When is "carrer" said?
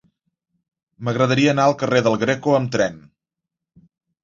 1.83-2.03